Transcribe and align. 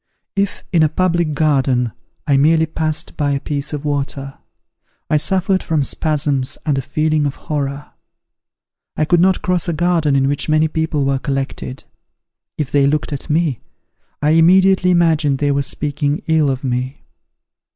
If, 0.35 0.63
in 0.73 0.81
a 0.81 0.89
public 0.89 1.33
garden, 1.35 1.91
I 2.25 2.35
merely 2.35 2.65
passed 2.65 3.15
by 3.15 3.33
a 3.33 3.39
piece 3.39 3.71
of 3.71 3.85
water, 3.85 4.39
I 5.11 5.17
suffered 5.17 5.61
from 5.61 5.83
spasms 5.83 6.57
and 6.65 6.75
a 6.75 6.81
feeling 6.81 7.27
of 7.27 7.35
horror. 7.35 7.91
I 8.97 9.05
could 9.05 9.19
not 9.19 9.43
cross 9.43 9.69
a 9.69 9.73
garden 9.73 10.15
in 10.15 10.27
which 10.27 10.49
many 10.49 10.67
people 10.67 11.05
were 11.05 11.19
collected: 11.19 11.83
if 12.57 12.71
they 12.71 12.87
looked 12.87 13.13
at 13.13 13.29
me, 13.29 13.59
I 14.23 14.31
immediately 14.31 14.89
imagined 14.89 15.37
they 15.37 15.51
were 15.51 15.61
speaking 15.61 16.23
ill 16.25 16.49
of 16.49 16.63
me." 16.63 17.03